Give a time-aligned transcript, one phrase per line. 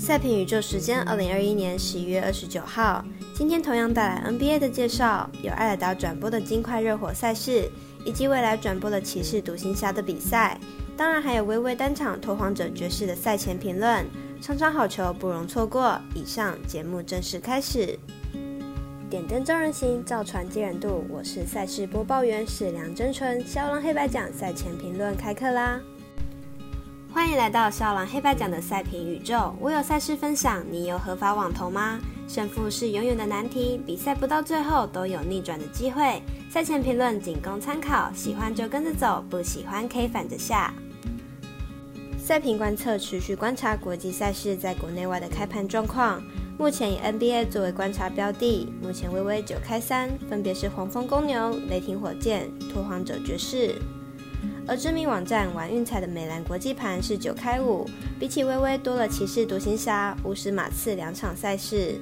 [0.00, 3.04] 赛评宇宙时间，二零二一年十一月二十九号。
[3.34, 7.70] 今天同样带来 NBA 的介绍，有艾尔达转播的金块热火赛事，
[8.02, 10.58] 以及未来转播的骑士独行侠的比赛。
[10.96, 14.06] 当然还有微微单场拓荒者爵士的赛前评论。
[14.40, 16.00] 场场好球不容错过。
[16.14, 17.98] 以上节目正式开始。
[19.10, 21.04] 点灯照人行，造船接人度。
[21.10, 23.46] 我是赛事播报员史梁真纯。
[23.46, 25.78] 肖狼黑白奖赛前评论开课啦！
[27.12, 29.52] 欢迎来到肖狼黑白奖的赛评宇宙。
[29.58, 31.98] 我有赛事分享，你有合法网投吗？
[32.28, 36.22] 胜负是永远的难题，比赛不到最后都有逆转的机会。
[36.48, 40.72] 赛前评论仅供参考，喜欢就跟着走，不喜欢可以反着下。
[42.16, 46.22] 赛评观测持续观察国际赛事在国内外的开盘状况。
[46.56, 53.74] 目前以 NBA 作为观察标的，目前微微九开三，分别是黄蜂公牛、雷霆火箭、拓荒者爵士。
[54.70, 57.84] 而知名网站玩运彩的美兰国际盘是九开五，
[58.20, 61.96] 比起微微多了骑士独行侠、巫师马刺两场赛事。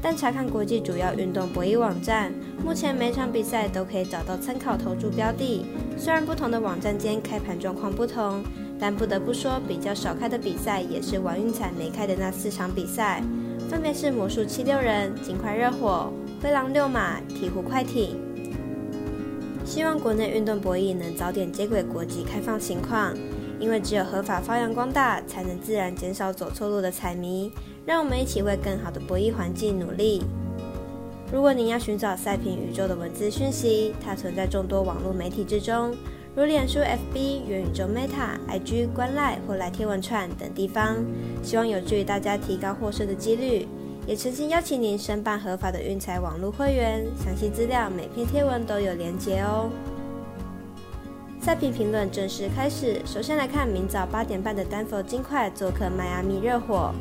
[0.00, 2.32] 但查看国际主要运动博弈网站，
[2.64, 5.66] 目前每场比赛都可以找到参考投注标的。
[5.98, 8.44] 虽然不同的网站间开盘状况不同，
[8.78, 13.20] 但不得不说，比较少开的比赛也是玩运彩没开的那四场比赛，
[13.68, 18.20] 分别是魔术七六人、金块热火、灰狼六马、鹈鹕快艇。
[19.64, 23.14] 希望国内运动博弈能早点接轨国际开放情况，
[23.58, 27.50] 因为只有合法发扬光大，才能自然减少走错路的彩迷。
[27.84, 30.22] 让我们一起为更好的博弈环境努力。
[31.32, 35.92] 如果您要寻找赛评宇宙的文字讯息，它存在众多网络媒体之中，
[36.36, 40.96] 如脸书、FB、元宇宙 Meta、IG、观赖或来天文串等地方，
[41.42, 43.66] 希望有助于大家提高获胜的几率。
[44.04, 49.70] 也诚心邀请您申办合法的运财网络会员，详细资料每篇贴文都有连结哦。
[51.40, 56.92] 赛评评论正式开始，首先来看明早八点半的丹佛金块做客迈阿密热火。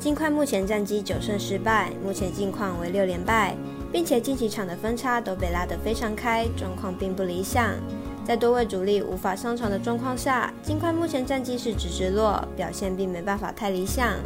[0.00, 3.54] 金块目前战绩九胜失败，目前近况为六连败，
[3.92, 7.74] 并且近几场的分差都被拉得非常开，状况并不理想。
[8.24, 14.16] 在多位主力无法上场的状况下，金块目前战绩是直直落，表现并没办法太理想。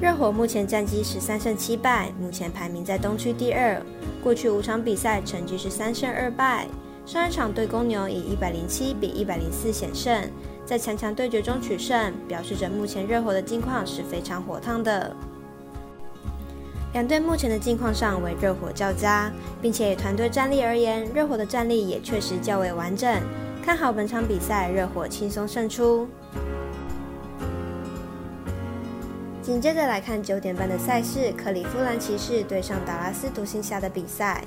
[0.00, 3.80] 热火目前战绩十三胜七败，目前排名在东区第二。
[4.22, 6.66] 过去五场比赛成绩是三胜二败，
[7.04, 10.22] 上一场对公牛以一百零七比一百零四险胜，
[10.64, 15.14] 在强强对决中取胜，表示着目前热火的近况是非常火烫的。
[16.94, 19.30] 两队目前的近况上为热火较佳，
[19.60, 23.20] 并且以团队战力而言，热火的战力也确实较为完整，
[23.62, 26.08] 看好本场比赛热火轻松胜出。
[29.48, 34.44] 紧接着来看九点半的赛事，克利夫兰骑士对上达拉斯独行侠的比赛。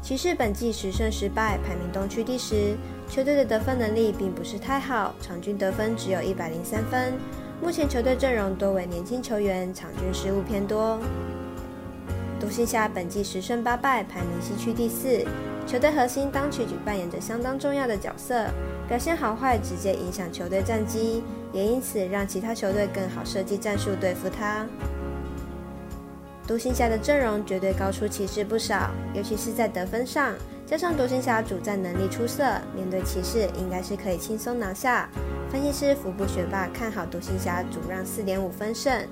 [0.00, 2.76] 骑士本季十胜十败，排名东区第十，
[3.08, 7.12] 球队的得分能力并不是太好，场均得分只有一百零三分。
[7.60, 10.96] 目前球队阵容多为年轻球员，场均失误偏多。
[12.38, 15.26] 独行侠本季十胜八败，排名西区第四，
[15.68, 18.46] 球队核心当曲举扮演着相当重要的角色，
[18.88, 21.22] 表现好坏直接影响球队战绩。
[21.52, 24.66] 也因此让其他球队更好设计战术对付他。
[26.46, 30.34] 独行侠的阵容绝对高出骑士不少，尤其是在得分上，
[30.66, 35.08] 加上独行侠主战能力出色，面对骑士应该是可以轻松拿下。
[35.50, 39.06] 分析师福布学霸看好独行侠主让四点五分胜。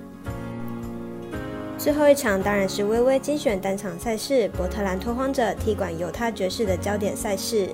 [1.87, 7.71] 最后一场当然是微微精选单场赛事，波特兰拓荒者踢馆犹他爵士的焦点赛事。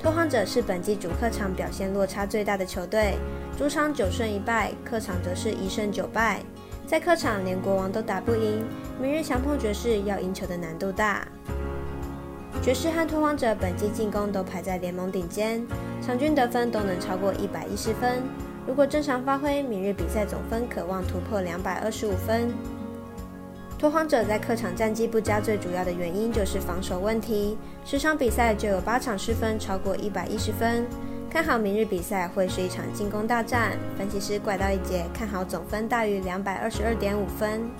[0.00, 3.18] 拓荒者是本季主客场表现落差最大的球队，
[3.58, 6.40] 主场九胜一败，客场则是一胜九败。
[6.86, 8.64] 在客场连国王都打不赢，
[8.98, 11.28] 明日强碰爵士要赢球的难度大。
[12.62, 15.62] 爵士和拓荒者本季进攻都排在联盟顶尖，
[16.00, 18.22] 场均得分都能超过一百一十分。
[18.68, 22.52] 如果正常发挥，明日比赛总分可望突破两百二十五分。
[23.78, 27.56] 拓荒者在客场战绩不佳，最主要的原因就是防守问题。
[27.82, 30.84] 十场比赛就有八场失分超过一百一十分。
[31.30, 33.72] 看好明日比赛会是一场进攻大战。
[33.96, 37.70] 分析师怪盗一节，看好总分大于两百二十二点五分。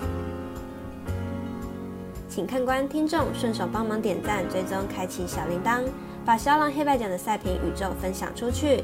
[2.27, 5.83] 请看官听众顺手帮忙点赞、追踪、开启小铃铛，
[6.25, 8.83] 把肖狼黑白奖的赛评宇宙分享出去。